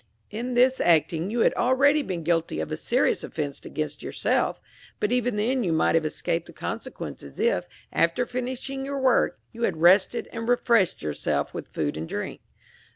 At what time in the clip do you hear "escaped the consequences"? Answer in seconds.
6.07-7.37